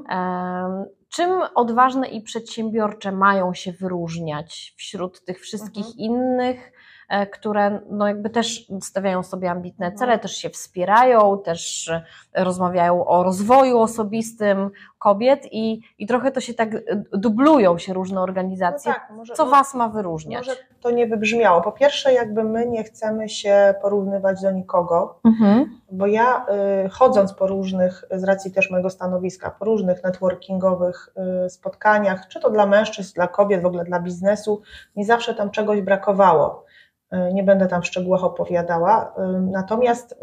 [0.08, 5.98] Em, Czym odważne i przedsiębiorcze mają się wyróżniać wśród tych wszystkich Mhm.
[5.98, 6.72] innych,
[7.32, 9.98] które no jakby też stawiają sobie ambitne Mhm.
[9.98, 16.40] cele, też się wspierają, też e, rozmawiają o rozwoju osobistym kobiet i, i trochę to
[16.40, 16.80] się tak e,
[17.12, 18.92] dublują się różne organizacje.
[18.92, 20.46] No tak, może, Co mo- Was ma wyróżniać?
[20.46, 21.60] Może to nie wybrzmiało.
[21.60, 25.78] Po pierwsze, jakby my nie chcemy się porównywać do nikogo, Mhm.
[25.92, 26.46] bo ja
[26.86, 31.08] y, chodząc po różnych, z racji też mojego stanowiska, po różnych networkingowych
[31.46, 34.62] y, spotkaniach, czy to dla mężczyzn, dla kobiet, w ogóle dla biznesu,
[34.96, 36.63] mi zawsze tam czegoś brakowało.
[37.32, 39.14] Nie będę tam w szczegółach opowiadała.
[39.40, 40.20] Natomiast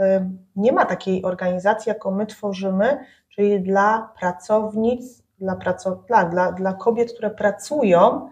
[0.55, 2.97] nie ma takiej organizacji, jaką my tworzymy,
[3.29, 8.29] czyli dla pracownic, dla, praco- dla, dla, dla kobiet, które pracują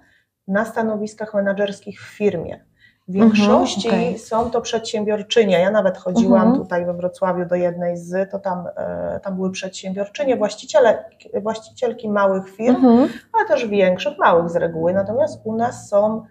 [0.47, 2.65] na stanowiskach menedżerskich w firmie.
[3.07, 4.19] W większości Mhm, okej.
[4.19, 5.59] są to przedsiębiorczynie.
[5.59, 6.57] Ja nawet chodziłam Mhm.
[6.63, 11.03] tutaj we Wrocławiu do jednej z, to tam, e, tam były przedsiębiorczynie, właściciele,
[11.41, 13.09] właścicielki małych firm, Mhm.
[13.33, 14.93] ale też większych, małych z reguły.
[14.93, 16.25] Natomiast u nas są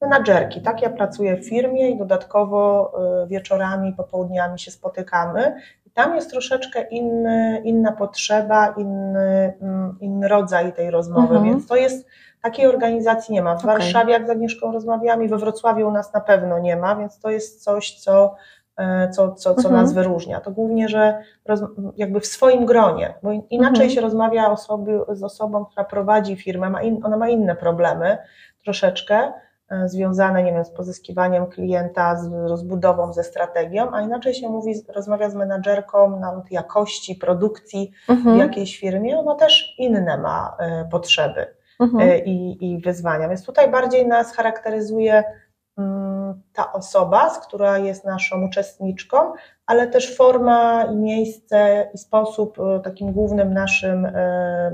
[0.00, 0.60] menadżerki.
[0.60, 5.54] Tak, ja pracuję w firmie i dodatkowo e, wieczorami, popołudniami się spotykamy.
[5.86, 11.44] I tam jest troszeczkę inny, inna potrzeba, inny, mm, inny rodzaj tej rozmowy, Mhm.
[11.44, 12.06] więc to jest
[12.42, 13.54] takiej organizacji nie ma.
[13.56, 13.70] W Okej.
[13.70, 17.20] Warszawie, jak z Agnieszką rozmawiamy, i we Wrocławiu u nas na pewno nie ma, więc
[17.20, 18.34] to jest coś, co,
[18.76, 19.74] e, co, co, co Mhm.
[19.74, 20.40] nas wyróżnia.
[20.40, 21.60] To głównie, że roz,
[21.96, 23.90] jakby w swoim gronie, bo inaczej Mhm.
[23.90, 28.18] się rozmawia osoby, z osobą, która prowadzi firmę, ma in, ona ma inne problemy
[28.64, 29.32] troszeczkę
[29.86, 35.30] związane, nie wiem, z pozyskiwaniem klienta, z rozbudową, ze strategią, a inaczej się mówi, rozmawia
[35.30, 38.38] z menadżerką nawet jakości, produkcji w Mhm.
[38.38, 41.46] jakiejś firmie, ona też inne ma e, potrzeby
[41.80, 42.10] Mhm.
[42.10, 43.28] e, i, i wyzwania.
[43.28, 45.24] Więc tutaj bardziej nas charakteryzuje
[45.78, 49.32] mm, ta osoba, z która jest naszą uczestniczką,
[49.66, 54.72] ale też forma i miejsce i sposób, e, takim głównym naszym, e,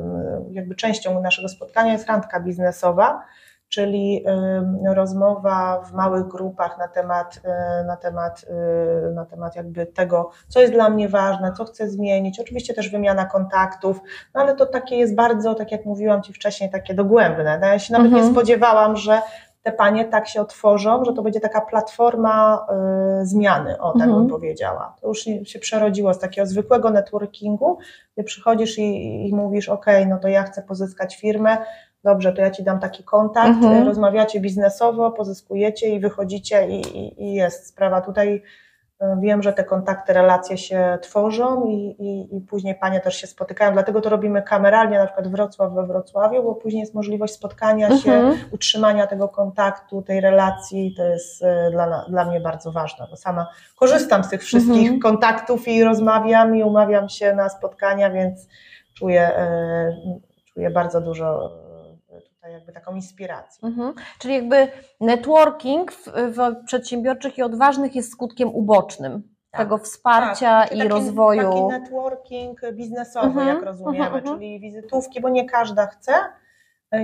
[0.51, 3.23] jakby częścią naszego spotkania jest randka biznesowa,
[3.75, 4.25] czyli
[4.95, 7.41] rozmowa w małych grupach na temat,
[7.87, 8.45] na temat,
[9.15, 12.41] na temat jakby tego, co jest dla mnie ważne, co chcę zmienić.
[12.41, 14.01] Oczywiście też wymiana kontaktów,
[14.35, 17.59] no ale to takie jest bardzo, tak jak mówiłam Ci wcześniej, takie dogłębne.
[17.59, 18.25] No ja się nawet mhm.
[18.25, 19.23] nie spodziewałam, że
[19.63, 22.67] te panie tak się otworzą, że to będzie taka platforma
[23.23, 24.21] y, zmiany, o tak mhm.
[24.21, 24.97] bym powiedziała.
[25.01, 27.79] To już się przerodziło z takiego zwykłego networkingu,
[28.15, 31.57] gdzie przychodzisz i, i mówisz, ok, no to ja chcę pozyskać firmę,
[32.05, 33.87] dobrze, to ja Ci dam taki kontakt, mhm.
[33.87, 38.01] rozmawiacie biznesowo, pozyskujecie i wychodzicie i, i, i jest sprawa.
[38.01, 38.43] Tutaj
[39.21, 43.73] Wiem, że te kontakty, relacje się tworzą i, i, i, później panie też się spotykają,
[43.73, 48.13] dlatego to robimy kameralnie, na przykład Wrocław we Wrocławiu, bo później jest możliwość spotkania się,
[48.13, 48.39] mhm.
[48.51, 53.47] utrzymania tego kontaktu, tej relacji, to jest e, dla, dla mnie bardzo ważne, bo sama
[53.77, 55.01] korzystam z tych wszystkich mhm.
[55.01, 58.49] kontaktów i rozmawiam i umawiam się na spotkania, więc
[58.95, 59.97] czuję, e,
[60.55, 61.53] czuję bardzo dużo
[62.53, 63.69] jakby taką inspirację.
[63.69, 63.95] Mhm.
[64.19, 64.69] Czyli jakby
[65.01, 69.61] networking w, w, przedsiębiorczych i odważnych jest skutkiem ubocznym tak.
[69.61, 70.73] tego wsparcia tak.
[70.73, 71.69] i taki, rozwoju.
[71.69, 73.49] Taki networking biznesowy, mhm.
[73.49, 74.25] jak rozumiemy, mhm.
[74.25, 76.13] czyli wizytówki, bo nie każda chce.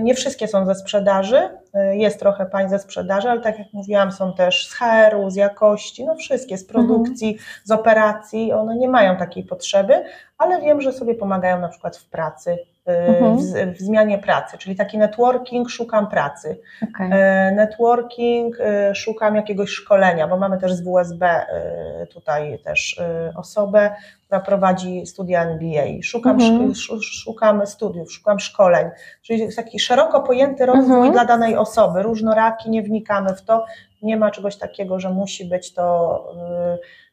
[0.03, 1.59] Nie wszystkie są ze sprzedaży,
[1.93, 6.05] jest trochę pań ze sprzedaży, ale tak jak mówiłam, są też z HR-u, z jakości,
[6.05, 10.05] no wszystkie, z produkcji, z operacji, one nie mają takiej potrzeby,
[10.41, 13.37] ale wiem, że sobie pomagają na przykład w pracy, mhm.
[13.37, 16.61] w, w, zmianie pracy, czyli taki networking, szukam pracy.
[16.95, 17.09] Okay.
[17.53, 23.01] Networking, e, szukam jakiegoś szkolenia, bo mamy też z WSB e, tutaj też
[23.37, 23.91] osobę,
[24.27, 26.03] która prowadzi studia MBA.
[26.03, 26.75] Szukam, mhm.
[27.03, 28.91] szukam studiów, szukam szkoleń,
[29.23, 31.13] czyli jest taki szeroko pojęty rozwój mhm.
[31.13, 33.65] dla danej osoby, różnoraki, nie wnikamy w to,
[34.03, 36.25] nie ma czegoś takiego, że musi być to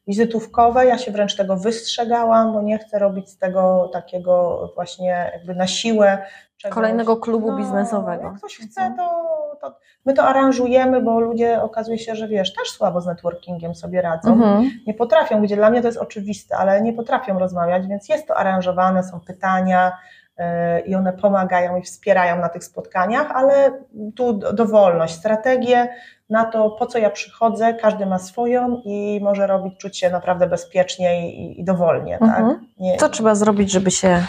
[0.07, 0.85] wizytówkowe.
[0.85, 5.67] Ja się wręcz tego wystrzegałam, bo nie chcę robić z tego takiego właśnie jakby na
[5.67, 6.17] siłę.
[6.57, 6.75] Czegoś.
[6.75, 8.23] Kolejnego klubu no, biznesowego.
[8.23, 9.25] Jak ktoś chce, to,
[9.61, 14.01] to, my to aranżujemy, bo ludzie okazuje się, że wiesz, też słabo z networkingiem sobie
[14.01, 14.33] radzą.
[14.33, 14.69] Mhm.
[14.87, 18.37] Nie potrafią, gdzie dla mnie to jest oczywiste, ale nie potrafią rozmawiać, więc jest to
[18.37, 19.91] aranżowane, są pytania,
[20.39, 20.43] y,
[20.79, 23.71] i one pomagają i wspierają na tych spotkaniach, ale
[24.15, 25.87] tu dowolność, strategię
[26.29, 30.47] na to, po co ja przychodzę, każdy ma swoją i może robić, czuć się naprawdę
[30.47, 32.17] bezpiecznie i, i dowolnie.
[32.19, 32.39] Tak?
[32.39, 32.49] Mhm.
[32.49, 32.59] Tak?
[32.79, 34.23] Nie, co trzeba zrobić, żeby się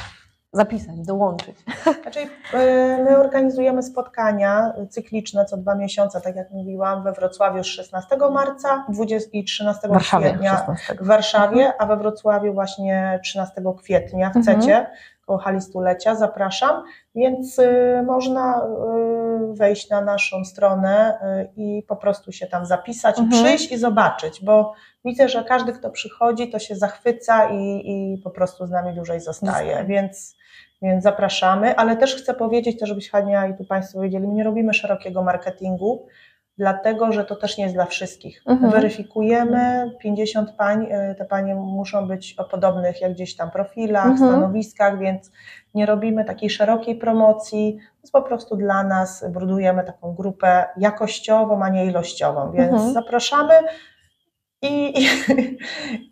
[0.53, 1.57] zapisać, dołączyć?
[2.03, 2.21] Znaczy,
[2.53, 8.17] e, my organizujemy spotkania cykliczne co dwa miesiące, tak jak mówiłam, we Wrocławiu z 16
[8.33, 10.95] marca 20 i 13 Warszawie, kwietnia 16.
[11.01, 14.61] w Warszawie, a we Wrocławiu właśnie 13 kwietnia w mhm.
[14.61, 14.87] CECie
[15.37, 16.83] hali stulecia, zapraszam,
[17.15, 18.63] więc y, można
[19.53, 23.45] y, wejść na naszą stronę y, i po prostu się tam zapisać, mhm.
[23.45, 28.31] przyjść i zobaczyć, bo widzę, że każdy, kto przychodzi, to się zachwyca i, i po
[28.31, 30.37] prostu z nami dłużej zostaje, więc,
[30.83, 34.45] więc zapraszamy, ale też chcę powiedzieć, to żebyś Hania i tu Państwo wiedzieli, my nie
[34.45, 36.07] robimy szerokiego marketingu,
[36.59, 38.43] dlatego że to też nie jest dla wszystkich.
[38.47, 38.73] Mhm.
[38.73, 44.31] Weryfikujemy 50 pań, y, te panie muszą być o podobnych jak gdzieś tam profilach, mhm.
[44.31, 45.31] stanowiskach, więc
[45.75, 51.63] nie robimy takiej szerokiej promocji, to jest po prostu dla nas, budujemy taką grupę jakościową,
[51.63, 52.93] a nie ilościową, więc mhm.
[52.93, 53.55] zapraszamy.
[54.63, 55.07] I, i,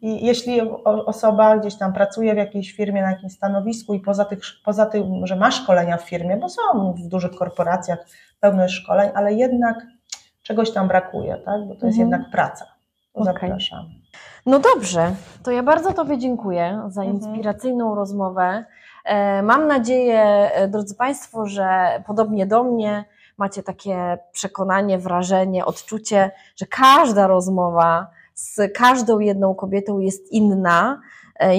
[0.07, 4.41] I, jeśli osoba gdzieś tam pracuje w jakiejś firmie, na jakimś stanowisku i poza, tych,
[4.65, 7.99] poza tym, że ma szkolenia w firmie, bo są w dużych korporacjach
[8.41, 9.96] pełne szkoleń, ale jednak
[10.47, 11.61] czegoś tam brakuje, tak?
[11.69, 12.01] bo to jest mhm.
[12.01, 12.67] jednak praca.
[13.15, 13.35] Okay.
[13.35, 13.87] Zapraszam.
[14.47, 17.17] No dobrze, to ja bardzo Tobie dziękuję za mhm.
[17.17, 17.99] inspiracyjną mhm.
[17.99, 18.65] rozmowę.
[19.05, 21.69] E, mam nadzieję, e, drodzy Państwo, że
[22.07, 23.05] podobnie do mnie
[23.39, 31.01] macie takie przekonanie, wrażenie, odczucie, że każda rozmowa z każdą jedną kobietą jest inna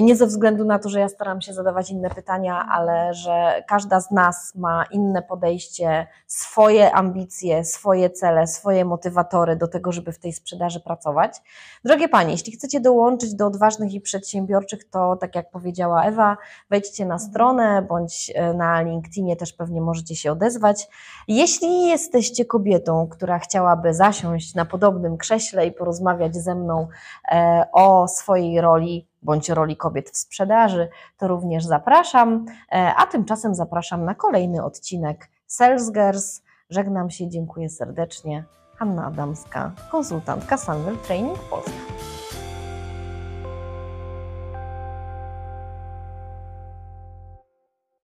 [0.02, 4.00] nie ze względu na to, że ja staram się zadawać inne pytania, ale że każda
[4.00, 10.18] z nas ma inne podejście, swoje ambicje, swoje cele, swoje motywatory do tego, żeby w
[10.18, 11.42] tej sprzedaży pracować.
[11.84, 16.36] Drogie Panie, jeśli chcecie dołączyć do odważnych i przedsiębiorczych, to tak jak powiedziała Ewa,
[16.70, 20.88] wejdźcie na stronę bądź e, na LinkedInie też pewnie możecie się odezwać.
[21.28, 26.88] Jeśli jesteście kobietą, która chciałaby zasiąść na podobnym krześle i porozmawiać ze mną
[27.32, 30.88] e, o swojej roli, bądź roli kobiet w sprzedaży,
[31.18, 32.46] to również zapraszam.
[32.72, 36.42] E, a tymczasem zapraszam na kolejny odcinek Sales Girls.
[36.70, 38.44] Żegnam się, dziękuję serdecznie.
[38.76, 41.97] Hanna Adamska, konsultantka Sunwell Training Polska.